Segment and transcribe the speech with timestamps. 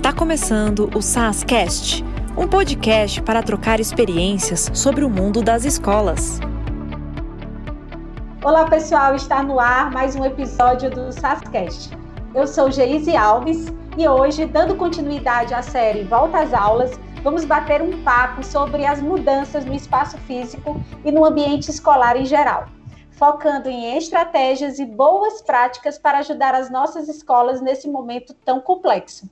[0.00, 2.02] Está começando o SASCast,
[2.34, 6.40] um podcast para trocar experiências sobre o mundo das escolas.
[8.42, 11.90] Olá pessoal, está no ar mais um episódio do SASCast.
[12.34, 13.66] Eu sou Geise Alves
[13.98, 19.02] e hoje, dando continuidade à série Volta às Aulas, vamos bater um papo sobre as
[19.02, 22.68] mudanças no espaço físico e no ambiente escolar em geral,
[23.10, 29.28] focando em estratégias e boas práticas para ajudar as nossas escolas nesse momento tão complexo.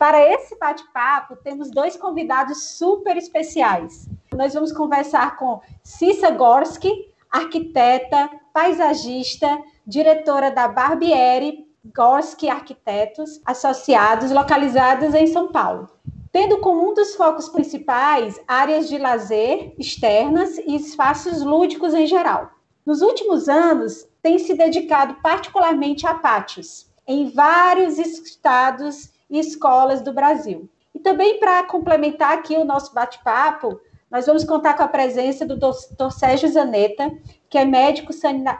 [0.00, 4.08] Para esse bate-papo, temos dois convidados super especiais.
[4.34, 6.90] Nós vamos conversar com Cissa Gorski,
[7.30, 15.90] arquiteta, paisagista, diretora da Barbieri Gorski Arquitetos Associados, localizados em São Paulo.
[16.32, 22.50] Tendo como um dos focos principais áreas de lazer externas e espaços lúdicos em geral.
[22.86, 30.12] Nos últimos anos, tem se dedicado particularmente a pátios, em vários estados e escolas do
[30.12, 30.68] Brasil.
[30.94, 35.56] E também para complementar aqui o nosso bate-papo, nós vamos contar com a presença do
[35.56, 36.10] Dr.
[36.10, 37.16] Sérgio Zanetta,
[37.48, 38.12] que é médico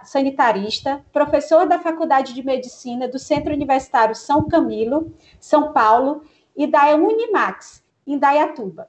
[0.04, 6.22] sanitarista, professor da Faculdade de Medicina do Centro Universitário São Camilo, São Paulo,
[6.56, 8.88] e da Unimax, em Dayatuba.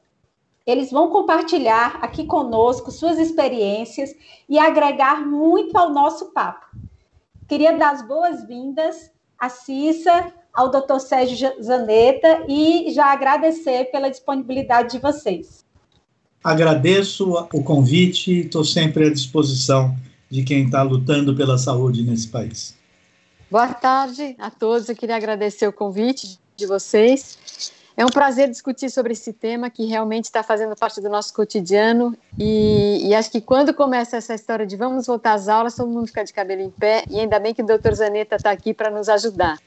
[0.66, 4.14] Eles vão compartilhar aqui conosco suas experiências
[4.48, 6.68] e agregar muito ao nosso papo.
[7.48, 11.00] Queria dar as boas-vindas à Cissa, ao Dr.
[11.00, 15.66] Sérgio Zanetta e já agradecer pela disponibilidade de vocês.
[16.44, 19.96] Agradeço o convite e estou sempre à disposição
[20.30, 22.76] de quem está lutando pela saúde nesse país.
[23.50, 24.90] Boa tarde a todos.
[24.90, 27.72] Eu queria agradecer o convite de vocês.
[27.98, 32.18] É um prazer discutir sobre esse tema que realmente está fazendo parte do nosso cotidiano
[32.40, 36.08] e, e, acho que quando começa essa história de vamos voltar às aulas, todo mundo
[36.08, 38.90] fica de cabelo em pé e ainda bem que o doutor Zanetta está aqui para
[38.90, 39.60] nos ajudar.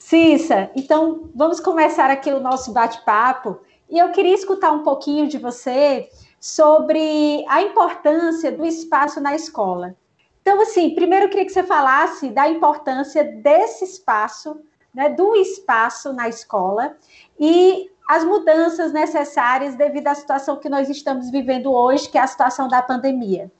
[0.00, 5.36] Cissa, então vamos começar aqui o nosso bate-papo e eu queria escutar um pouquinho de
[5.36, 6.08] você
[6.40, 9.94] sobre a importância do espaço na escola.
[10.40, 14.58] Então, assim, primeiro eu queria que você falasse da importância desse espaço,
[14.92, 16.96] né, do espaço na escola
[17.38, 22.26] e as mudanças necessárias devido à situação que nós estamos vivendo hoje, que é a
[22.26, 23.52] situação da pandemia.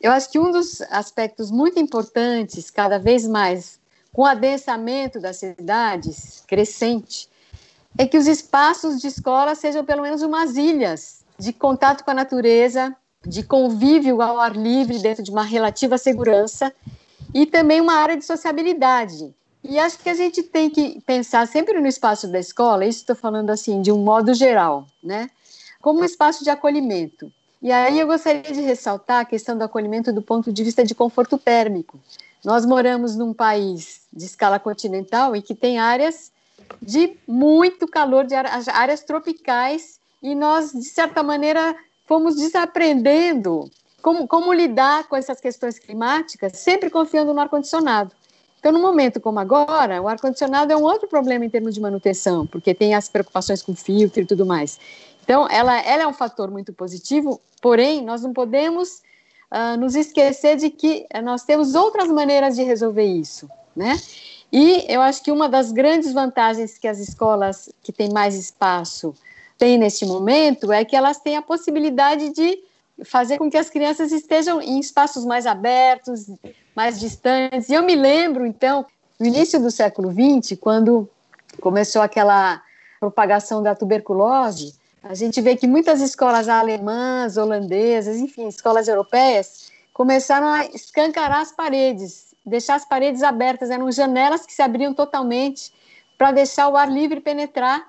[0.00, 3.81] Eu acho que um dos aspectos muito importantes, cada vez mais
[4.12, 7.28] com o adensamento das cidades crescente,
[7.98, 12.14] é que os espaços de escola sejam pelo menos umas ilhas de contato com a
[12.14, 16.72] natureza, de convívio ao ar livre dentro de uma relativa segurança
[17.34, 19.34] e também uma área de sociabilidade.
[19.64, 23.14] E acho que a gente tem que pensar sempre no espaço da escola, isso estou
[23.14, 25.30] falando assim de um modo geral, né?
[25.80, 27.32] Como um espaço de acolhimento.
[27.60, 30.96] E aí eu gostaria de ressaltar a questão do acolhimento do ponto de vista de
[30.96, 31.98] conforto térmico.
[32.44, 36.32] Nós moramos num país de escala continental e que tem áreas
[36.80, 41.76] de muito calor, de áreas tropicais, e nós, de certa maneira,
[42.06, 43.70] fomos desaprendendo
[44.00, 48.12] como, como lidar com essas questões climáticas, sempre confiando no ar-condicionado.
[48.58, 52.46] Então, num momento como agora, o ar-condicionado é um outro problema em termos de manutenção,
[52.46, 54.78] porque tem as preocupações com filtro e tudo mais.
[55.24, 59.02] Então, ela, ela é um fator muito positivo, porém, nós não podemos
[59.52, 64.00] uh, nos esquecer de que eh, nós temos outras maneiras de resolver isso, né?
[64.50, 69.14] E eu acho que uma das grandes vantagens que as escolas que têm mais espaço
[69.56, 72.58] têm neste momento é que elas têm a possibilidade de
[73.04, 76.26] fazer com que as crianças estejam em espaços mais abertos,
[76.74, 77.68] mais distantes.
[77.68, 78.84] E eu me lembro, então,
[79.18, 81.08] no início do século XX, quando
[81.60, 82.62] começou aquela
[83.00, 90.46] propagação da tuberculose, a gente vê que muitas escolas alemãs, holandesas, enfim, escolas europeias, começaram
[90.46, 95.72] a escancarar as paredes, deixar as paredes abertas, eram janelas que se abriam totalmente
[96.16, 97.84] para deixar o ar livre penetrar,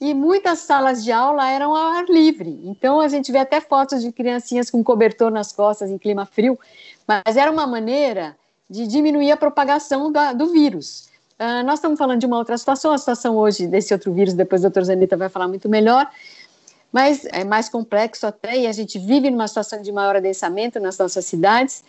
[0.00, 2.60] e muitas salas de aula eram ao ar livre.
[2.64, 6.58] Então a gente vê até fotos de criancinhas com cobertor nas costas em clima frio,
[7.06, 8.36] mas era uma maneira
[8.70, 11.08] de diminuir a propagação da, do vírus.
[11.38, 14.60] Uh, nós estamos falando de uma outra situação, a situação hoje desse outro vírus, depois
[14.60, 16.08] o doutor Zanita vai falar muito melhor,
[16.92, 20.96] mas é mais complexo até, e a gente vive numa situação de maior adensamento nas
[20.98, 21.84] nossas cidades,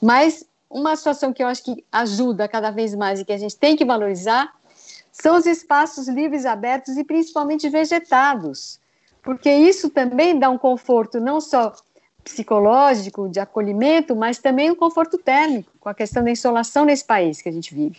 [0.00, 3.56] mas uma situação que eu acho que ajuda cada vez mais e que a gente
[3.56, 4.52] tem que valorizar
[5.10, 8.80] são os espaços livres, abertos e principalmente vegetados,
[9.22, 11.72] porque isso também dá um conforto não só
[12.24, 17.42] psicológico, de acolhimento, mas também um conforto térmico, com a questão da insolação nesse país
[17.42, 17.98] que a gente vive.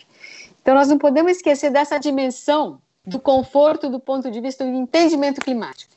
[0.62, 5.40] Então, nós não podemos esquecer dessa dimensão do conforto do ponto de vista do entendimento
[5.40, 5.92] climático.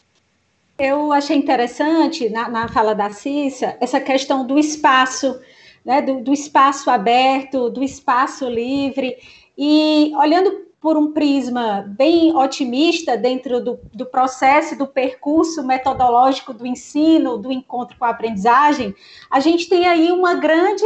[0.77, 5.41] Eu achei interessante, na, na fala da Cissa, essa questão do espaço,
[5.83, 9.17] né, do, do espaço aberto, do espaço livre.
[9.57, 16.67] E olhando por um prisma bem otimista dentro do, do processo, do percurso metodológico do
[16.67, 18.93] ensino, do encontro com a aprendizagem,
[19.31, 20.85] a gente tem aí uma grande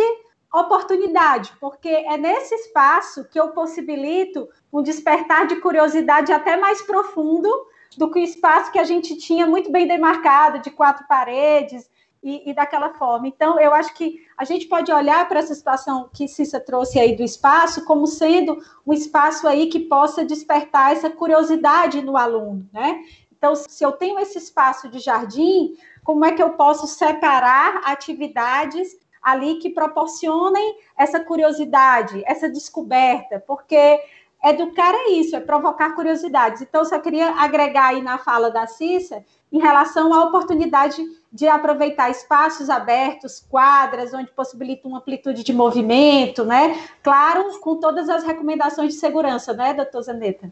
[0.54, 7.50] oportunidade, porque é nesse espaço que eu possibilito um despertar de curiosidade até mais profundo
[7.98, 11.90] do que o espaço que a gente tinha muito bem demarcado, de quatro paredes,
[12.24, 13.28] e, e, daquela forma.
[13.28, 17.16] Então, eu acho que a gente pode olhar para essa situação que Cissa trouxe aí
[17.16, 23.02] do espaço como sendo um espaço aí que possa despertar essa curiosidade no aluno, né?
[23.32, 28.96] Então, se eu tenho esse espaço de jardim, como é que eu posso separar atividades
[29.20, 33.40] ali que proporcionem essa curiosidade, essa descoberta?
[33.40, 34.00] Porque
[34.44, 36.62] educar é isso, é provocar curiosidades.
[36.62, 42.10] Então, só queria agregar aí na fala da Cissa em relação à oportunidade de aproveitar
[42.10, 46.78] espaços abertos, quadras, onde possibilita uma amplitude de movimento, né?
[47.02, 50.52] Claro, com todas as recomendações de segurança, né, doutor Zaneta?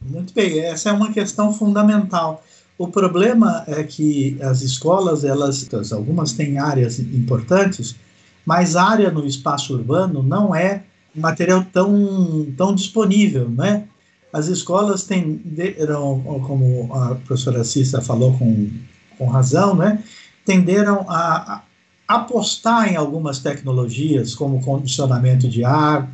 [0.00, 2.42] Muito bem, essa é uma questão fundamental.
[2.76, 7.96] O problema é que as escolas, elas, algumas têm áreas importantes,
[8.44, 10.84] mas área no espaço urbano não é
[11.14, 13.84] material tão, tão disponível, né?
[14.32, 18.68] As escolas tenderam, como a professora Cissa falou com,
[19.16, 20.02] com razão, né,
[20.44, 21.62] tenderam a,
[22.08, 26.12] a apostar em algumas tecnologias, como condicionamento de ar,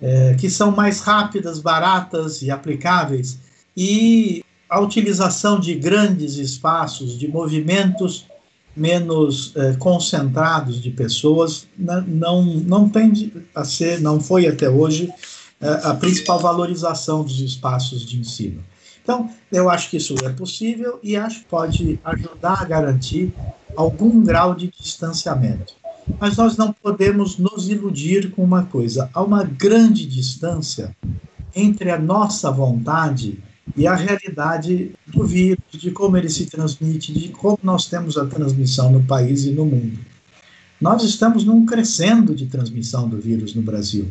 [0.00, 3.40] é, que são mais rápidas, baratas e aplicáveis,
[3.76, 8.26] e a utilização de grandes espaços, de movimentos
[8.76, 15.10] menos é, concentrados de pessoas, não, não, não tende a ser, não foi até hoje,
[15.60, 18.62] é, a principal valorização dos espaços de ensino.
[19.02, 23.32] Então, eu acho que isso é possível e acho que pode ajudar a garantir
[23.76, 25.74] algum grau de distanciamento.
[26.20, 30.94] Mas nós não podemos nos iludir com uma coisa: há uma grande distância
[31.54, 33.42] entre a nossa vontade
[33.76, 38.24] e a realidade do vírus, de como ele se transmite, de como nós temos a
[38.24, 39.98] transmissão no país e no mundo.
[40.80, 44.08] Nós estamos num crescendo de transmissão do vírus no Brasil.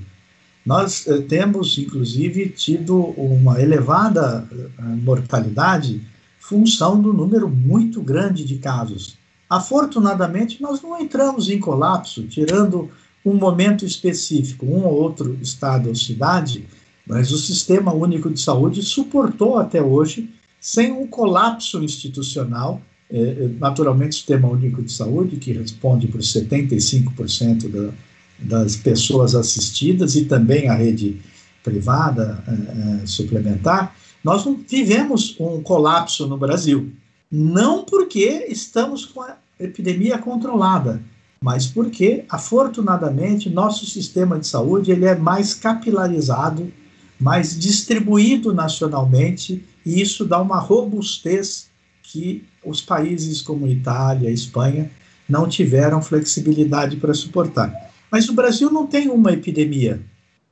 [0.66, 6.02] Nós eh, temos, inclusive, tido uma elevada eh, mortalidade
[6.40, 9.18] função do número muito grande de casos.
[9.50, 12.90] Afortunadamente, nós não entramos em colapso, tirando
[13.24, 16.68] um momento específico, um ou outro estado ou cidade,
[17.06, 20.30] mas o Sistema Único de Saúde suportou até hoje,
[20.60, 22.82] sem um colapso institucional,
[23.12, 27.94] eh, naturalmente, o Sistema Único de Saúde, que responde por 75% da,
[28.40, 31.22] das pessoas assistidas e também a rede
[31.64, 36.92] privada uh, suplementar, nós não tivemos um colapso no Brasil.
[37.32, 41.02] Não porque estamos com a epidemia controlada,
[41.42, 46.72] mas porque, afortunadamente, nosso sistema de saúde ele é mais capilarizado,
[47.20, 51.68] mais distribuído nacionalmente, e isso dá uma robustez
[52.04, 54.90] que os países como Itália, Espanha,
[55.28, 57.74] não tiveram flexibilidade para suportar.
[58.12, 60.02] Mas o Brasil não tem uma epidemia.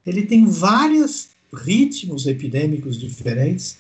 [0.06, 3.78] Ele tem vários ritmos epidêmicos diferentes.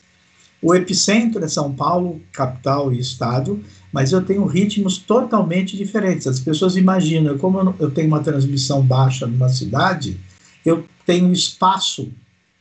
[0.62, 6.28] O epicentro é São Paulo, capital e estado, mas eu tenho ritmos totalmente diferentes.
[6.28, 10.18] As pessoas imaginam, como eu tenho uma transmissão baixa numa cidade,
[10.66, 12.10] eu tenho espaço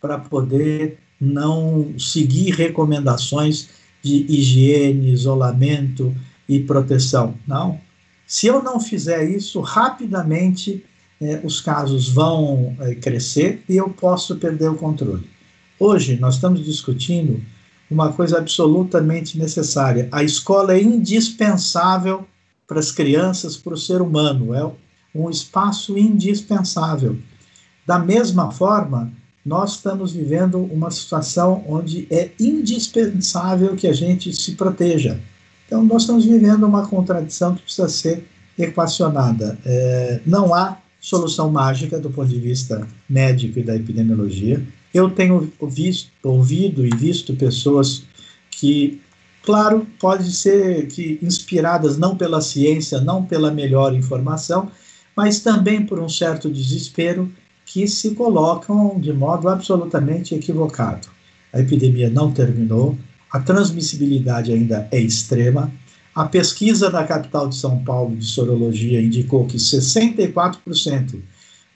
[0.03, 3.69] para poder não seguir recomendações
[4.03, 6.13] de higiene, isolamento
[6.49, 7.37] e proteção.
[7.47, 7.81] Não.
[8.27, 10.85] Se eu não fizer isso, rapidamente
[11.21, 15.31] é, os casos vão é, crescer e eu posso perder o controle.
[15.79, 17.41] Hoje, nós estamos discutindo
[17.89, 20.09] uma coisa absolutamente necessária.
[20.11, 22.27] A escola é indispensável
[22.67, 24.69] para as crianças, para o ser humano, é
[25.15, 27.19] um espaço indispensável.
[27.87, 29.13] Da mesma forma,
[29.45, 35.19] nós estamos vivendo uma situação onde é indispensável que a gente se proteja.
[35.67, 39.59] Então, nós estamos vivendo uma contradição que precisa ser equacionada.
[39.65, 44.63] É, não há solução mágica do ponto de vista médico e da epidemiologia.
[44.95, 48.05] Eu tenho visto, ouvido e visto pessoas
[48.51, 49.01] que,
[49.43, 54.71] claro, pode ser que inspiradas não pela ciência, não pela melhor informação,
[55.17, 57.33] mas também por um certo desespero,
[57.73, 61.09] que se colocam de modo absolutamente equivocado.
[61.51, 62.99] A epidemia não terminou,
[63.31, 65.73] a transmissibilidade ainda é extrema,
[66.15, 71.19] a pesquisa da capital de São Paulo de sorologia indicou que 64%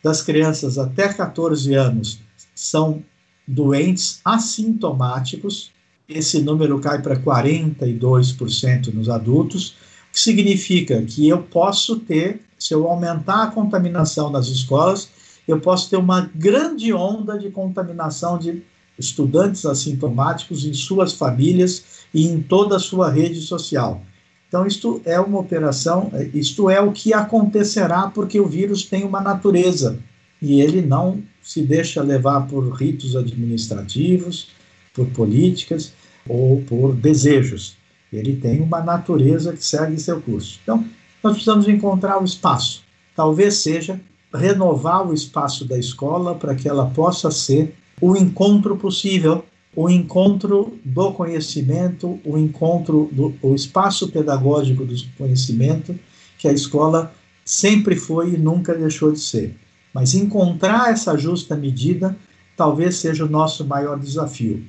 [0.04, 2.20] das crianças até 14 anos
[2.54, 3.02] são
[3.48, 5.72] doentes assintomáticos.
[6.06, 9.70] Esse número cai para 42% nos adultos,
[10.10, 15.15] o que significa que eu posso ter, se eu aumentar a contaminação nas escolas,
[15.46, 18.62] eu posso ter uma grande onda de contaminação de
[18.98, 24.02] estudantes assintomáticos em suas famílias e em toda a sua rede social.
[24.48, 29.20] Então, isto é uma operação, isto é o que acontecerá porque o vírus tem uma
[29.20, 29.98] natureza
[30.40, 34.48] e ele não se deixa levar por ritos administrativos,
[34.94, 35.92] por políticas
[36.28, 37.76] ou por desejos.
[38.12, 40.60] Ele tem uma natureza que segue seu curso.
[40.62, 40.84] Então,
[41.22, 42.82] nós precisamos encontrar o espaço.
[43.14, 44.00] Talvez seja
[44.36, 50.78] renovar o espaço da escola para que ela possa ser o encontro possível, o encontro
[50.84, 55.98] do conhecimento, o encontro do o espaço pedagógico do conhecimento
[56.38, 57.12] que a escola
[57.44, 59.56] sempre foi e nunca deixou de ser.
[59.92, 62.16] Mas encontrar essa justa medida
[62.56, 64.64] talvez seja o nosso maior desafio.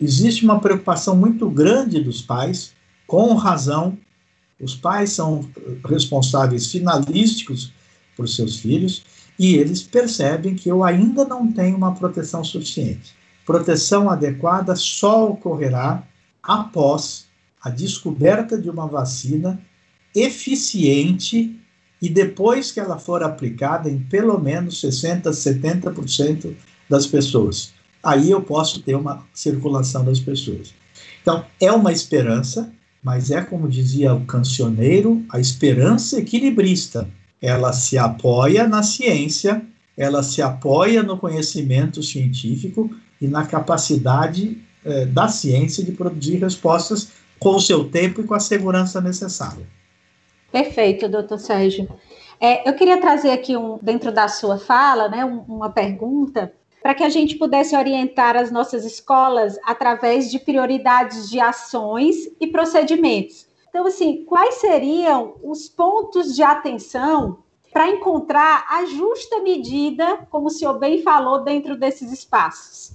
[0.00, 2.72] Existe uma preocupação muito grande dos pais,
[3.06, 3.98] com razão.
[4.60, 5.48] Os pais são
[5.84, 7.72] responsáveis finalísticos
[8.16, 9.02] por seus filhos
[9.40, 13.14] e eles percebem que eu ainda não tenho uma proteção suficiente.
[13.46, 16.06] Proteção adequada só ocorrerá
[16.42, 17.26] após
[17.62, 19.58] a descoberta de uma vacina
[20.14, 21.58] eficiente
[22.02, 26.54] e depois que ela for aplicada em pelo menos 60, 70%
[26.86, 27.72] das pessoas.
[28.02, 30.74] Aí eu posso ter uma circulação das pessoas.
[31.22, 32.70] Então, é uma esperança,
[33.02, 37.08] mas é como dizia o cancioneiro, a esperança equilibrista
[37.40, 39.62] ela se apoia na ciência,
[39.96, 47.12] ela se apoia no conhecimento científico e na capacidade eh, da ciência de produzir respostas
[47.38, 49.66] com o seu tempo e com a segurança necessária.
[50.52, 51.88] Perfeito, doutor Sérgio.
[52.40, 56.94] É, eu queria trazer aqui, um, dentro da sua fala, né, um, uma pergunta para
[56.94, 63.46] que a gente pudesse orientar as nossas escolas através de prioridades de ações e procedimentos.
[63.70, 67.38] Então, assim, quais seriam os pontos de atenção
[67.72, 72.92] para encontrar a justa medida, como o senhor bem falou, dentro desses espaços?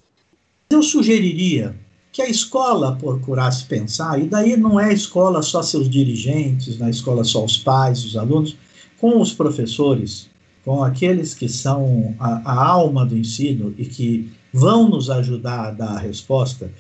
[0.70, 1.75] Eu sugeriria
[2.12, 6.89] que a escola procurasse pensar, e daí não é a escola só seus dirigentes, na
[6.89, 8.58] escola só os pais, os alunos,
[9.00, 10.29] com os professores,
[10.63, 15.72] com aqueles que são a, a alma do ensino e que vão nos ajudar a
[15.72, 16.72] dar a resposta,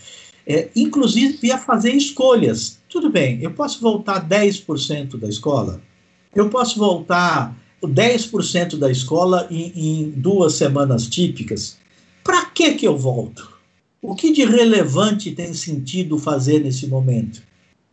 [0.47, 2.79] é, inclusive a fazer escolhas.
[2.95, 5.81] Tudo bem, eu posso voltar 10% da escola,
[6.33, 11.77] eu posso voltar 10% da escola em, em, duas semanas típicas.
[12.23, 13.51] Para que que eu volto?
[14.01, 17.43] O que de relevante tem sentido fazer nesse momento?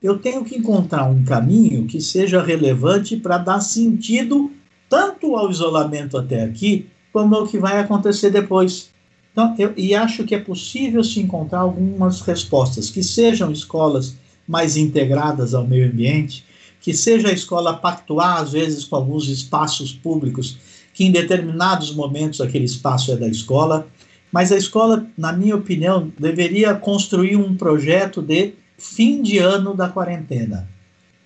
[0.01, 4.53] Eu tenho que encontrar um caminho que seja relevante para dar sentido
[4.89, 8.93] tanto ao isolamento até aqui, como ao que vai acontecer depois.
[9.33, 14.77] Então, eu, e acho que é possível se encontrar algumas respostas, que sejam escolas mais
[14.77, 16.45] integradas ao meio ambiente,
[16.81, 20.59] que seja a escola pactuar, às vezes, com alguns espaços públicos,
[20.93, 23.87] que em determinados momentos aquele espaço é da escola,
[24.33, 29.89] mas a escola, na minha opinião, deveria construir um projeto de fim de ano da
[29.89, 30.69] quarentena.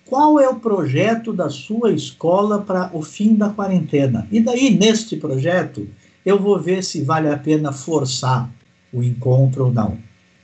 [0.05, 4.27] Qual é o projeto da sua escola para o fim da quarentena?
[4.31, 5.87] E daí, neste projeto,
[6.25, 8.49] eu vou ver se vale a pena forçar
[8.93, 9.97] o encontro ou não.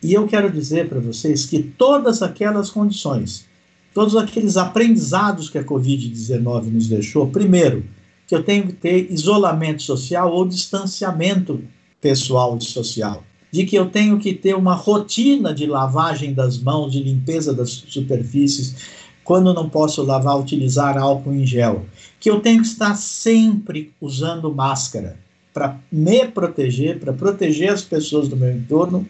[0.03, 3.45] E eu quero dizer para vocês que todas aquelas condições,
[3.93, 7.85] todos aqueles aprendizados que a Covid-19 nos deixou, primeiro,
[8.27, 11.61] que eu tenho que ter isolamento social ou distanciamento
[12.01, 16.91] pessoal e social, de que eu tenho que ter uma rotina de lavagem das mãos,
[16.91, 18.75] de limpeza das superfícies,
[19.23, 21.85] quando não posso lavar, utilizar álcool em gel,
[22.19, 25.17] que eu tenho que estar sempre usando máscara,
[25.53, 29.07] para me proteger, para proteger as pessoas do meu entorno.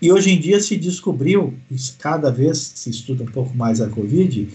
[0.00, 1.54] E hoje em dia se descobriu,
[1.98, 4.48] cada vez se estuda um pouco mais a Covid,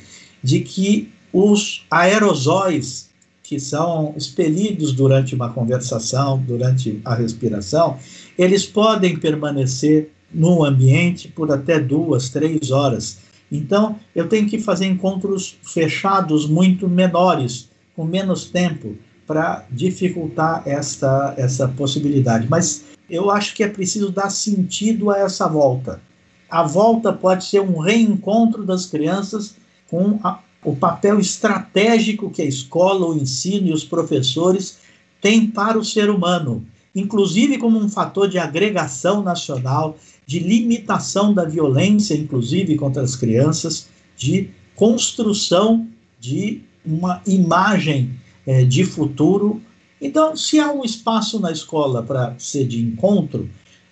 [0.43, 3.09] de que os aerosóis
[3.43, 7.97] que são expelidos durante uma conversação, durante a respiração,
[8.37, 13.17] eles podem permanecer no ambiente por até duas, três horas.
[13.51, 18.95] Então, eu tenho que fazer encontros fechados muito menores, com menos tempo,
[19.27, 22.47] para dificultar esta, essa possibilidade.
[22.49, 26.01] Mas eu acho que é preciso dar sentido a essa volta.
[26.49, 29.55] A volta pode ser um reencontro das crianças
[29.89, 34.79] com a, o papel estratégico que a escola, o ensino e os professores
[35.21, 41.45] têm para o ser humano, inclusive como um fator de agregação nacional, de limitação da
[41.45, 43.87] violência, inclusive contra as crianças,
[44.17, 45.87] de construção
[46.19, 48.11] de uma imagem
[48.45, 49.61] é, de futuro.
[50.01, 53.49] Então, se há um espaço na escola para ser de encontro,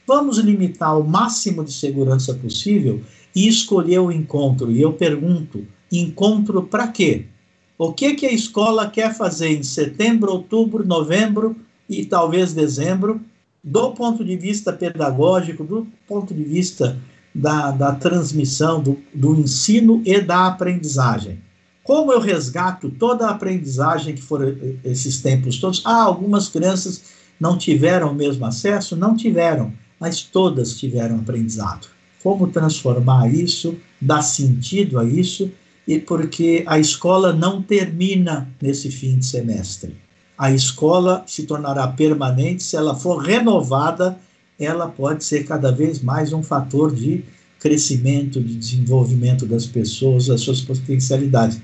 [0.08, 3.02] vamos limitar o máximo de segurança possível
[3.36, 4.72] e escolher o encontro.
[4.72, 7.26] E eu pergunto: encontro para quê?
[7.78, 11.56] O que, que a escola quer fazer em setembro, outubro, novembro
[11.88, 13.22] e talvez dezembro
[13.64, 16.98] do ponto de vista pedagógico, do ponto de vista
[17.34, 21.40] da, da transmissão, do, do ensino e da aprendizagem.
[21.90, 25.82] Como eu resgato toda a aprendizagem que foram esses tempos todos?
[25.84, 27.02] Ah, algumas crianças
[27.40, 28.96] não tiveram o mesmo acesso?
[28.96, 31.88] Não tiveram, mas todas tiveram aprendizado.
[32.22, 35.52] Como transformar isso, dar sentido a isso,
[35.88, 39.98] e porque a escola não termina nesse fim de semestre.
[40.38, 44.16] A escola se tornará permanente se ela for renovada,
[44.60, 47.26] ela pode ser cada vez mais um fator de
[47.60, 51.60] crescimento, de desenvolvimento das pessoas, das suas potencialidades.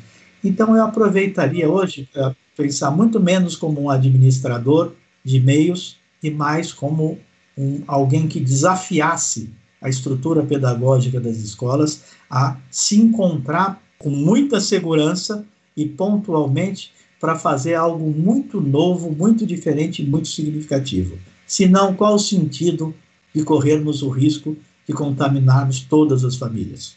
[0.46, 6.72] Então, eu aproveitaria hoje para pensar muito menos como um administrador de meios e mais
[6.72, 7.18] como
[7.58, 9.50] um, alguém que desafiasse
[9.82, 15.44] a estrutura pedagógica das escolas a se encontrar com muita segurança
[15.76, 21.18] e pontualmente para fazer algo muito novo, muito diferente e muito significativo.
[21.48, 22.94] Senão, qual o sentido
[23.34, 24.56] de corrermos o risco
[24.88, 26.96] de contaminarmos todas as famílias?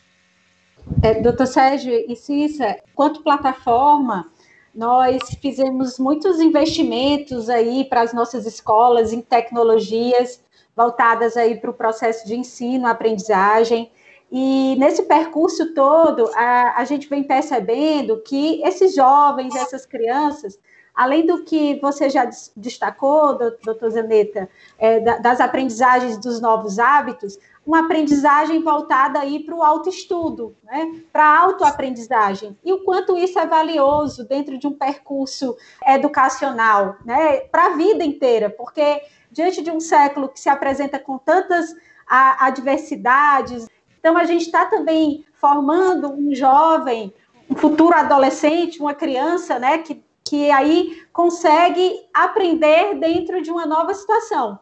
[1.03, 4.31] É, doutor Sérgio e Cissa, quanto plataforma,
[4.75, 10.41] nós fizemos muitos investimentos aí para as nossas escolas em tecnologias
[10.77, 13.91] voltadas aí para o processo de ensino, aprendizagem.
[14.31, 20.59] E nesse percurso todo, a, a gente vem percebendo que esses jovens, essas crianças,
[20.95, 27.39] além do que você já destacou, doutor Zaneta, é, das aprendizagens dos novos hábitos,
[27.69, 31.03] uma aprendizagem voltada aí para o autoestudo, né?
[31.13, 32.57] para a autoaprendizagem.
[32.65, 35.55] E o quanto isso é valioso dentro de um percurso
[35.87, 37.41] educacional, né?
[37.41, 41.77] para a vida inteira, porque diante de um século que se apresenta com tantas
[42.09, 43.69] adversidades,
[44.01, 47.13] então a gente está também formando um jovem,
[47.51, 53.93] um futuro adolescente, uma criança, né, que, que aí consegue aprender dentro de uma nova
[53.93, 54.59] situação.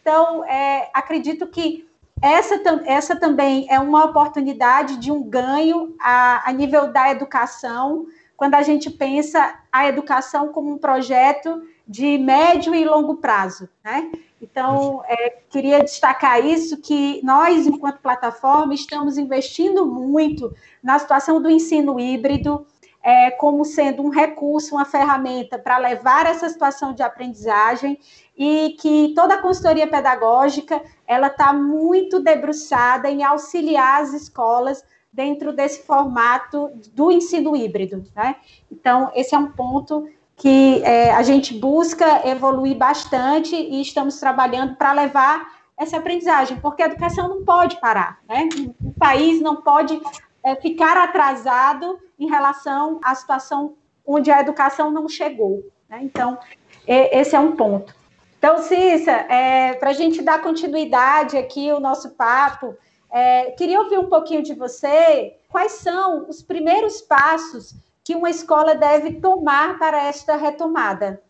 [0.00, 1.85] Então, é, acredito que
[2.20, 2.54] essa,
[2.86, 8.62] essa também é uma oportunidade de um ganho a, a nível da educação, quando a
[8.62, 14.10] gente pensa a educação como um projeto de médio e longo prazo, né?
[14.40, 21.50] Então, é, queria destacar isso, que nós, enquanto plataforma, estamos investindo muito na situação do
[21.50, 22.66] ensino híbrido,
[23.06, 28.00] é, como sendo um recurso, uma ferramenta para levar essa situação de aprendizagem
[28.36, 35.52] e que toda a consultoria pedagógica ela está muito debruçada em auxiliar as escolas dentro
[35.52, 38.04] desse formato do ensino híbrido.
[38.12, 38.34] Né?
[38.72, 44.74] Então, esse é um ponto que é, a gente busca evoluir bastante e estamos trabalhando
[44.74, 45.46] para levar
[45.78, 48.48] essa aprendizagem, porque a educação não pode parar, né?
[48.84, 50.00] O país não pode
[50.42, 53.76] é, ficar atrasado em relação à situação
[54.06, 55.64] onde a educação não chegou.
[55.88, 56.00] Né?
[56.02, 56.38] Então,
[56.86, 57.94] esse é um ponto.
[58.38, 62.76] Então, Cissa, é, para a gente dar continuidade aqui ao nosso papo,
[63.10, 65.36] é, queria ouvir um pouquinho de você.
[65.48, 67.74] Quais são os primeiros passos
[68.04, 71.20] que uma escola deve tomar para esta retomada?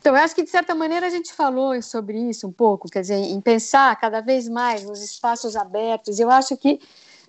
[0.00, 3.02] Então, eu acho que, de certa maneira, a gente falou sobre isso um pouco, quer
[3.02, 6.18] dizer, em pensar cada vez mais nos espaços abertos.
[6.18, 6.80] Eu acho que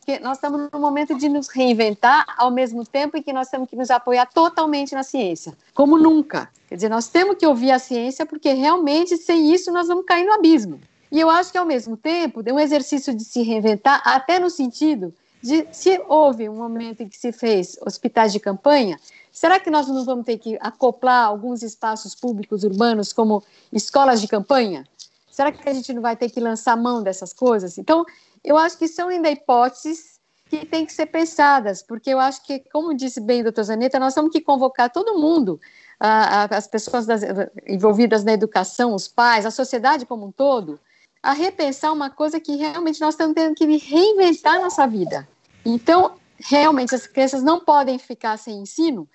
[0.05, 3.69] que nós estamos no momento de nos reinventar ao mesmo tempo em que nós temos
[3.69, 6.49] que nos apoiar totalmente na ciência, como nunca.
[6.67, 10.25] Quer dizer, nós temos que ouvir a ciência porque realmente sem isso nós vamos cair
[10.25, 10.79] no abismo.
[11.11, 14.49] E eu acho que ao mesmo tempo, é um exercício de se reinventar até no
[14.49, 18.99] sentido de se houve um momento em que se fez hospitais de campanha,
[19.31, 24.27] será que nós não vamos ter que acoplar alguns espaços públicos urbanos como escolas de
[24.27, 24.85] campanha?
[25.31, 27.77] Será que a gente não vai ter que lançar mão dessas coisas?
[27.77, 28.05] Então,
[28.43, 32.60] eu acho que são ainda hipóteses que têm que ser pensadas, porque eu acho que,
[32.71, 35.60] como disse bem o doutor Zaneta, nós temos que convocar todo mundo,
[35.99, 37.21] as pessoas das,
[37.65, 40.80] envolvidas na educação, os pais, a sociedade como um todo,
[41.23, 45.27] a repensar uma coisa que realmente nós estamos tendo que reinventar nossa vida.
[45.63, 49.08] Então, realmente, as crianças não podem ficar sem ensino,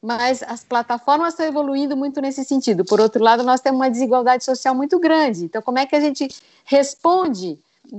[0.00, 2.84] mas as plataformas estão evoluindo muito nesse sentido.
[2.84, 5.46] Por outro lado, nós temos uma desigualdade social muito grande.
[5.46, 6.28] Então, como é que a gente
[6.66, 7.58] responde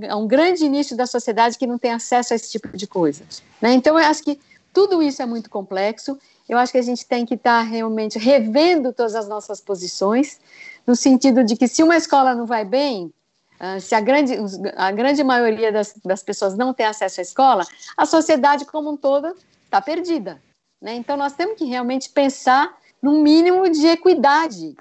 [0.09, 3.23] a um grande nicho da sociedade que não tem acesso a esse tipo de coisa.
[3.61, 3.73] Né?
[3.73, 4.39] Então, eu acho que
[4.73, 6.17] tudo isso é muito complexo.
[6.47, 10.39] Eu acho que a gente tem que estar realmente revendo todas as nossas posições,
[10.85, 13.11] no sentido de que se uma escola não vai bem,
[13.59, 14.37] ah, se a grande,
[14.75, 18.97] a grande maioria das, das pessoas não tem acesso à escola, a sociedade como um
[18.97, 20.41] todo está perdida.
[20.81, 20.95] Né?
[20.95, 24.75] Então, nós temos que realmente pensar num mínimo de equidade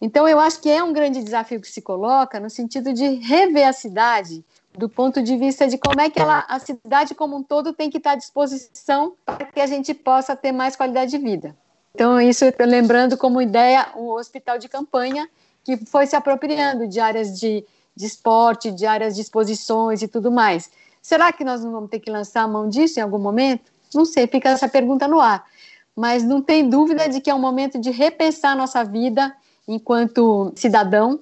[0.00, 3.66] então, eu acho que é um grande desafio que se coloca no sentido de rever
[3.66, 4.44] a cidade
[4.76, 7.90] do ponto de vista de como é que ela, a cidade como um todo tem
[7.90, 11.56] que estar à disposição para que a gente possa ter mais qualidade de vida.
[11.92, 15.28] Então, isso lembrando como ideia o hospital de campanha,
[15.64, 17.64] que foi se apropriando de áreas de,
[17.96, 20.70] de esporte, de áreas de exposições e tudo mais.
[21.02, 23.72] Será que nós não vamos ter que lançar a mão disso em algum momento?
[23.92, 25.44] Não sei, fica essa pergunta no ar.
[25.96, 29.34] Mas não tem dúvida de que é um momento de repensar a nossa vida
[29.68, 31.20] enquanto cidadão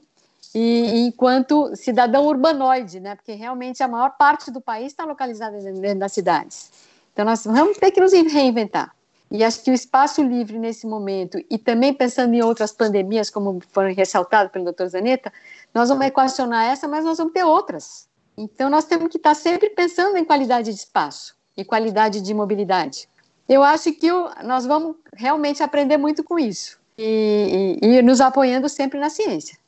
[0.55, 3.17] e enquanto cidadão urbanoide, né?
[3.17, 6.71] Porque realmente a maior parte do país está localizada dentro das cidades.
[7.13, 8.95] Então nós vamos ter que nos reinventar.
[9.29, 13.61] E acho que o espaço livre nesse momento, e também pensando em outras pandemias, como
[13.73, 14.87] foram ressaltadas pelo Dr.
[14.87, 15.33] Zanetta,
[15.75, 18.09] nós vamos equacionar essa, mas nós vamos ter outras.
[18.39, 23.09] Então nós temos que estar sempre pensando em qualidade de espaço e qualidade de mobilidade.
[23.49, 24.09] Eu acho que
[24.45, 29.59] nós vamos realmente aprender muito com isso e, e, e nos apoiando sempre na ciência.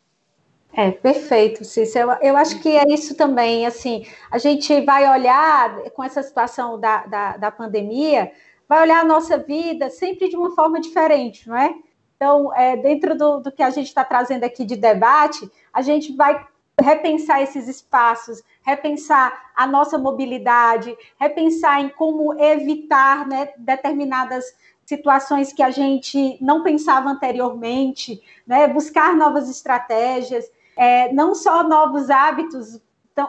[0.72, 2.12] É, perfeito, Cícero.
[2.12, 6.78] Eu, eu, acho que é isso também, assim, a gente vai olhar com essa situação
[6.78, 8.30] da, da, da, pandemia,
[8.68, 11.74] vai olhar a nossa vida sempre de uma forma diferente, não é?
[12.14, 16.14] Então, é, dentro do, do que a gente está trazendo aqui de debate, a gente
[16.14, 16.46] vai
[16.80, 24.44] repensar esses espaços, repensar a nossa mobilidade, repensar em como evitar né, determinadas
[24.88, 32.09] situações que a gente não pensava anteriormente, né, buscar novas estratégias é, não só novos
[32.09, 32.81] hábitos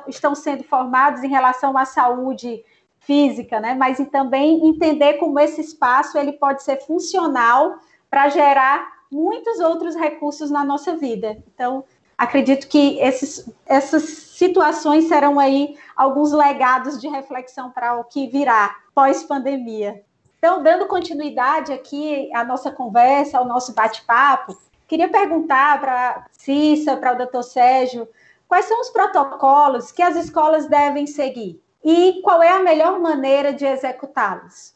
[0.07, 2.63] estão sendo formados em relação à saúde
[3.01, 7.77] física, né, mas também entender como esse espaço ele pode ser funcional
[8.09, 11.43] para gerar muitos outros recursos na nossa vida.
[11.53, 11.83] Então,
[12.17, 18.77] acredito que esses, essas situações serão aí alguns legados de reflexão para o que virá
[18.95, 20.07] pós-pandemia.
[20.39, 24.57] Então, dando continuidade aqui à nossa conversa, ao nosso bate-papo,
[24.89, 28.07] Queria perguntar para Cissa, para o doutor Sérgio,
[28.47, 33.53] quais são os protocolos que as escolas devem seguir e qual é a melhor maneira
[33.53, 34.73] de executá-los?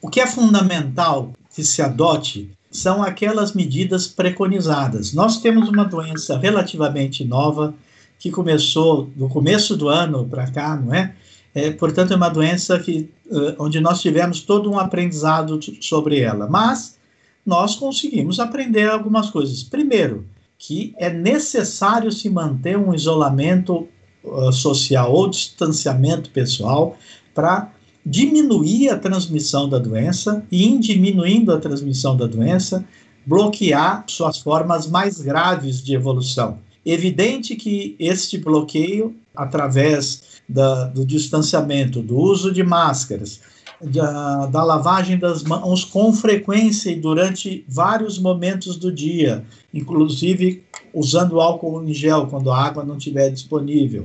[0.00, 5.12] O que é fundamental que se adote são aquelas medidas preconizadas.
[5.12, 7.74] Nós temos uma doença relativamente nova
[8.18, 11.14] que começou no começo do ano para cá, não é?
[11.54, 11.70] É?
[11.70, 13.10] Portanto, é uma doença que,
[13.58, 16.48] onde nós tivemos todo um aprendizado sobre ela.
[16.48, 16.96] Mas
[17.44, 19.62] nós conseguimos aprender algumas coisas.
[19.62, 20.24] Primeiro,
[20.58, 23.88] que é necessário se manter um isolamento
[24.22, 26.96] uh, social ou distanciamento pessoal
[27.34, 27.72] para
[28.06, 32.84] diminuir a transmissão da doença e, em diminuindo a transmissão da doença,
[33.26, 36.58] bloquear suas formas mais graves de evolução.
[36.84, 43.40] Evidente que este bloqueio, através da, do distanciamento, do uso de máscaras,
[43.80, 50.62] da, da lavagem das mãos com frequência e durante vários momentos do dia, inclusive
[50.94, 54.04] usando álcool em gel quando a água não estiver disponível.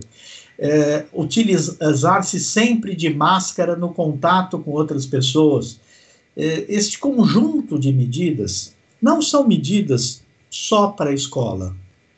[0.59, 5.79] É, utilizar-se sempre de máscara no contato com outras pessoas.
[6.35, 11.75] É, este conjunto de medidas não são medidas só para a escola,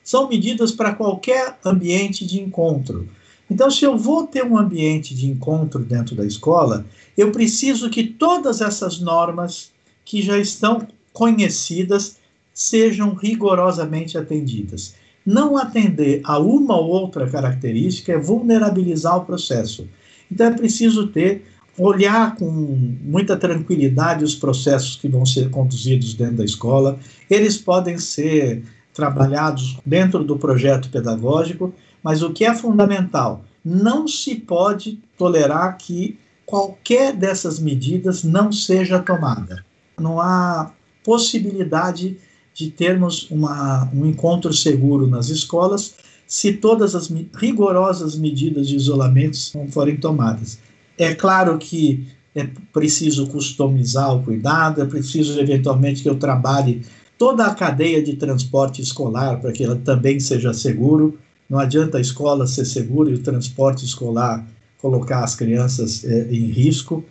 [0.10, 3.08] são medidas para qualquer ambiente de encontro.
[3.48, 6.84] Então, se eu vou ter um ambiente de encontro dentro da escola,
[7.15, 9.72] eu preciso que todas essas normas
[10.04, 12.17] que já estão conhecidas
[12.52, 14.95] sejam rigorosamente atendidas.
[15.24, 19.88] Não atender a uma ou outra característica é vulnerabilizar o processo.
[20.32, 21.45] Então é preciso ter
[21.78, 27.00] olhar com muita tranquilidade os processos que vão ser conduzidos dentro da escola.
[27.30, 28.63] Eles podem ser
[29.00, 36.20] trabalhados dentro do projeto pedagógico, mas o que é fundamental, não se pode tolerar que
[36.46, 39.64] qualquer dessas medidas não seja tomada.
[39.98, 40.72] Não há
[41.04, 42.18] possibilidade
[42.54, 45.96] de termos uma, um encontro seguro nas escolas
[46.28, 50.60] se todas as rigorosas medidas de isolamento não forem tomadas.
[50.98, 56.84] É claro que é preciso customizar o cuidado, é preciso eventualmente que eu trabalhe
[57.19, 61.19] toda a cadeia de transporte escolar para que ela também seja seguro.
[61.49, 66.45] Não adianta a escola ser segura e o transporte escolar colocar as crianças é, em
[66.45, 67.03] risco.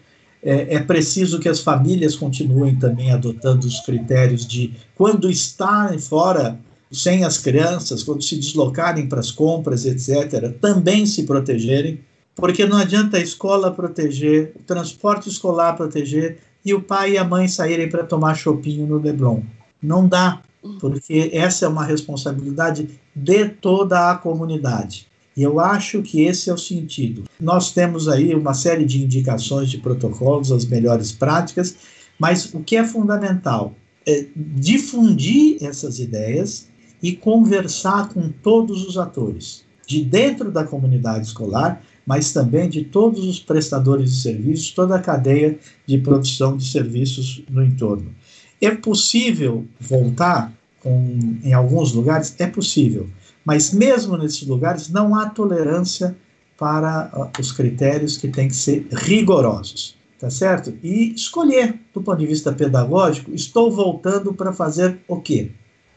[0.42, 6.58] É, é, preciso que as famílias continuem também adotando os critérios de quando estarem fora
[6.90, 12.00] sem as crianças, quando se deslocarem para as compras, etc., também se protegerem,
[12.34, 17.24] porque não adianta a escola proteger, o transporte escolar proteger e o pai e a
[17.24, 19.42] mãe saírem para tomar chopinho no Leblon.
[19.82, 20.42] Não dá,
[20.80, 25.06] porque essa é uma responsabilidade de toda a comunidade.
[25.36, 27.24] E eu acho que esse é o sentido.
[27.38, 31.76] Nós temos aí uma série de indicações de protocolos, as melhores práticas,
[32.18, 36.68] mas o que é fundamental é difundir essas ideias
[37.00, 43.24] e conversar com todos os atores, de dentro da comunidade escolar, mas também de todos
[43.24, 48.12] os prestadores de serviços, toda a cadeia de produção de serviços no entorno.
[48.60, 52.34] É possível voltar com, em alguns lugares?
[52.38, 53.08] É possível
[53.44, 56.16] Mas mesmo nesses lugares não há tolerância
[56.58, 60.76] para os critérios que têm que ser rigorosos, tá certo?
[60.82, 65.52] E escolher, do ponto de vista pedagógico, estou voltando para fazer o quê?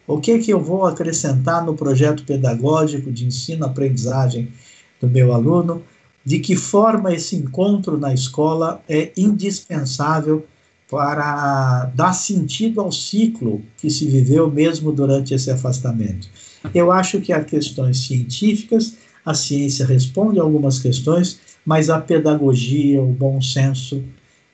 [0.06, 4.52] O que que eu vou acrescentar no projeto pedagógico de ensino-aprendizagem
[5.00, 5.84] do meu aluno?
[6.24, 10.46] De que forma esse encontro na escola é indispensável
[10.92, 16.28] para dar sentido ao ciclo que se viveu mesmo durante esse afastamento.
[16.76, 23.02] Eu acho que há questões científicas, a ciência responde a algumas questões, mas a pedagogia,
[23.02, 24.04] o bom senso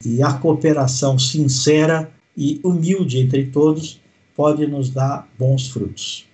[0.06, 4.00] e a cooperação sincera e humilde entre todos
[4.36, 6.28] pode nos dar bons frutos.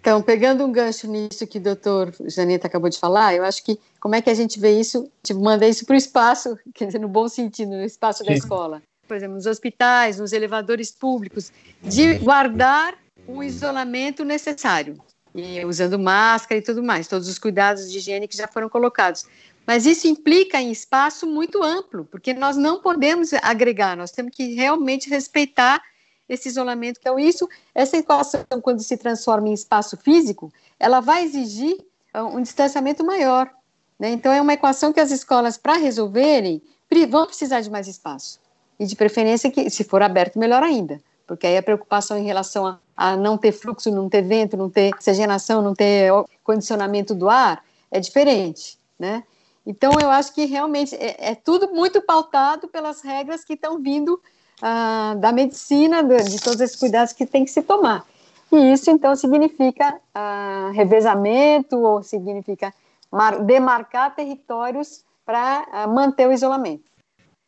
[0.00, 3.76] Então, pegando um gancho nisso que o doutor Janeta acabou de falar, eu acho que
[4.00, 7.00] como é que a gente vê isso, tipo, manda isso para o espaço, quer dizer,
[7.00, 8.26] no bom sentido, no espaço Sim.
[8.26, 12.96] da escola por exemplo, nos hospitais, nos elevadores públicos, de guardar
[13.26, 15.02] o isolamento necessário,
[15.34, 19.26] e usando máscara e tudo mais, todos os cuidados de higiene que já foram colocados.
[19.66, 24.54] Mas isso implica em espaço muito amplo, porque nós não podemos agregar, nós temos que
[24.54, 25.82] realmente respeitar
[26.28, 27.48] esse isolamento, é isso.
[27.74, 31.76] Essa equação, quando se transforma em espaço físico, ela vai exigir
[32.14, 33.50] ah, um distanciamento maior.
[33.98, 34.10] Né?
[34.10, 36.62] Então, é uma equação que as escolas, para resolverem,
[37.08, 38.38] vão precisar de mais espaço
[38.80, 42.66] e de preferência que, se for aberto, melhor ainda, porque aí a preocupação em relação
[42.66, 46.10] a, a não ter fluxo, não ter vento, não ter oxigenação, não ter
[46.42, 49.22] condicionamento do ar é diferente, né?
[49.66, 54.18] Então eu acho que realmente é, é tudo muito pautado pelas regras que estão vindo
[54.62, 58.06] ah, da medicina, de, de, todos esses cuidados que tem que se tomar.
[58.50, 62.72] E isso então significa ah, revezamento ou significa
[63.12, 66.84] mar, demarcar territórios para ah, manter o isolamento.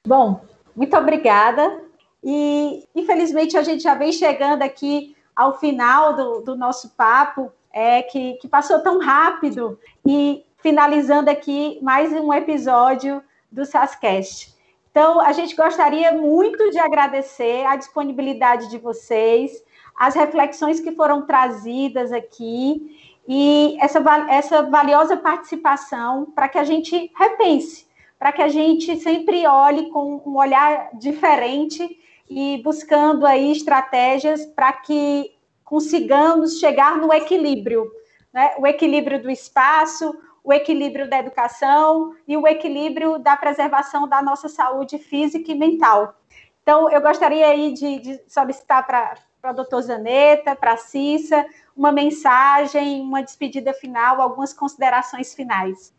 [0.06, 0.42] Bom,
[0.74, 1.82] muito obrigada.
[2.22, 8.02] E, infelizmente, a gente já vem chegando aqui ao final do, do nosso papo, é,
[8.02, 9.78] que, que passou tão rápido.
[10.06, 14.54] E finalizando aqui mais um episódio do SASCast.
[14.90, 19.64] Então, a gente gostaria muito de agradecer a disponibilidade de vocês,
[19.96, 27.10] as reflexões que foram trazidas aqui e essa, essa valiosa participação para que a gente
[27.16, 27.86] repense
[28.22, 31.98] para que a gente sempre olhe com um olhar diferente
[32.30, 37.90] e buscando aí estratégias para que consigamos chegar no equilíbrio,
[38.32, 38.54] né?
[38.58, 44.48] O equilíbrio do espaço, o equilíbrio da educação e o equilíbrio da preservação da nossa
[44.48, 46.14] saúde física e mental.
[46.62, 51.44] Então, eu gostaria aí de, de solicitar para o doutor Zaneta, para a Cissa,
[51.76, 55.92] uma mensagem, uma despedida final, algumas considerações finais.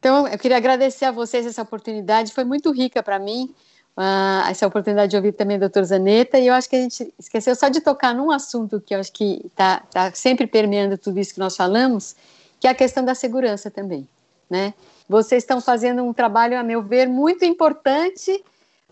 [0.00, 3.54] Então, eu queria agradecer a vocês essa oportunidade, foi muito rica para mim,
[3.94, 7.12] uh, essa oportunidade de ouvir também o doutor Zanetta, e eu acho que a gente
[7.18, 11.20] esqueceu só de tocar num assunto que eu acho que está tá sempre permeando tudo
[11.20, 12.16] isso que nós falamos,
[12.58, 14.08] que é a questão da segurança também,
[14.48, 14.72] né?
[15.06, 18.42] Vocês estão fazendo um trabalho, a meu ver, muito importante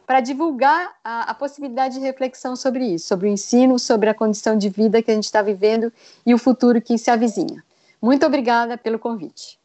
[0.06, 4.58] para divulgar a, a, possibilidade de reflexão sobre isso, sobre o ensino, sobre a condição
[4.58, 5.90] de vida que a gente está vivendo
[6.26, 7.64] e o futuro que se avizinha.
[8.00, 9.58] Muito obrigada pelo convite.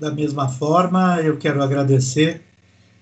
[0.00, 2.40] Da mesma forma, eu quero agradecer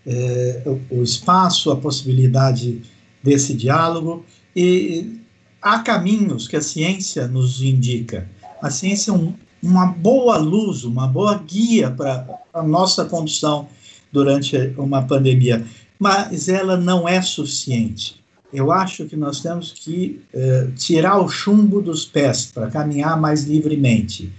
[0.05, 2.83] é, o, espaço, a possibilidade
[3.23, 5.21] desse diálogo e
[5.63, 8.29] há caminhos que a ciência nos indica.
[8.61, 9.33] A ciência é um,
[9.63, 13.69] uma boa luz, uma boa guia para a nossa condição
[14.11, 15.65] durante uma pandemia,
[16.01, 18.21] mas ela não é suficiente.
[18.53, 23.45] Eu acho que nós temos que é, tirar o chumbo dos pés para caminhar mais
[23.45, 24.33] livremente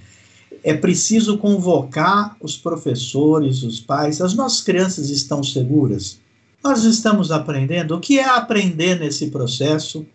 [0.64, 4.22] é preciso convocar os professores, os pais.
[4.22, 6.20] As nossas crianças estão seguras?
[6.64, 10.06] Nós estamos aprendendo o que é aprender nesse processo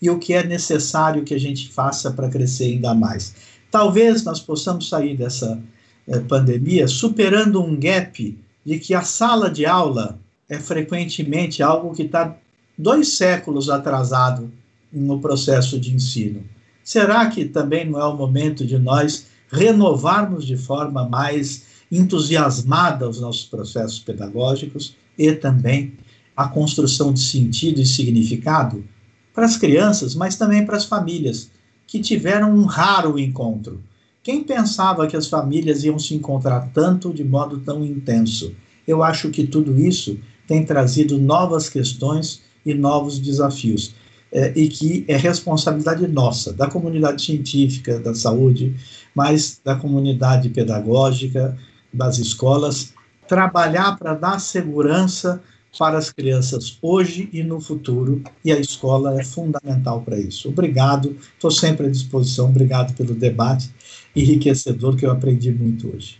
[0.00, 3.34] e o que é necessário que a gente faça para crescer ainda mais.
[3.70, 5.60] Talvez nós possamos sair dessa
[6.06, 12.02] eh, pandemia superando um gap de que a sala de aula é frequentemente algo que
[12.02, 12.36] está
[12.76, 14.52] dois séculos atrasado
[14.92, 16.44] no processo de ensino.
[16.82, 23.20] Será que também não é o momento de nós renovarmos de forma mais entusiasmada os
[23.20, 25.94] nossos processos pedagógicos e também
[26.36, 28.84] a construção de sentido e significado
[29.32, 31.50] para as crianças, mas também para as famílias
[31.86, 33.80] que tiveram um raro encontro.
[34.22, 38.54] Quem pensava que as famílias iam se encontrar tanto de modo tão intenso?
[38.86, 43.94] Eu acho que tudo isso tem trazido novas questões e novos desafios
[44.34, 48.74] é, e que é responsabilidade nossa, da comunidade científica, da saúde,
[49.14, 51.56] mas da comunidade pedagógica,
[51.92, 52.92] das escolas,
[53.28, 55.40] trabalhar para dar segurança
[55.78, 60.48] para as crianças hoje e no futuro, e a escola é fundamental para isso.
[60.48, 63.72] Obrigado, estou sempre à disposição, obrigado pelo debate
[64.16, 66.18] enriquecedor que eu aprendi muito hoje.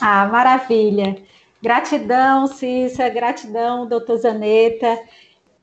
[0.00, 1.16] Ah, maravilha.
[1.62, 4.98] Gratidão, Cissa, gratidão, doutor Zaneta.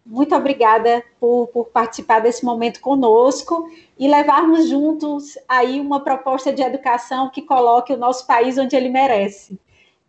[0.10, 6.64] Muito obrigada por, por, participar desse momento conosco e levarmos juntos aí uma proposta de
[6.64, 9.60] educação que coloque o nosso país onde ele merece.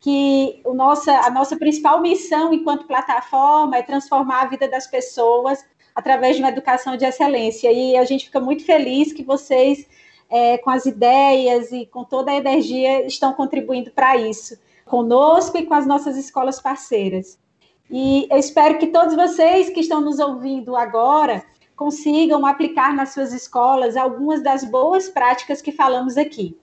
[0.00, 5.62] Que o nossa, a nossa principal missão enquanto plataforma é transformar a vida das pessoas
[5.94, 7.70] através de uma educação de excelência.
[7.70, 9.86] E a gente fica muito feliz que vocês,
[10.30, 15.66] é, com as ideias e com toda a energia, estão contribuindo para isso, conosco e
[15.66, 17.38] com as nossas escolas parceiras.
[17.90, 23.33] E eu espero que todos vocês que estão nos ouvindo agora consigam aplicar nas suas
[23.33, 26.57] escolas algumas das boas práticas que falamos aqui.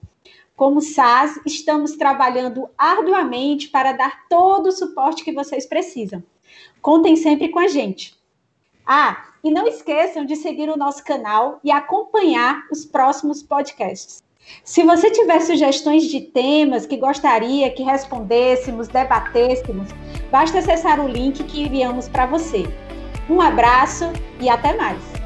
[0.56, 6.22] Como SAS, estamos trabalhando arduamente para dar todo o suporte que vocês precisam.
[6.80, 8.16] Contem sempre com a gente.
[8.86, 14.22] Ah, e não esqueçam de seguir o nosso canal e acompanhar os próximos podcasts.
[14.64, 19.88] Se você tiver sugestões de temas que gostaria que respondêssemos, debatêssemos,
[20.30, 22.66] basta acessar o link que enviamos para você.
[23.28, 24.10] Um abraço
[24.40, 25.17] e até mais!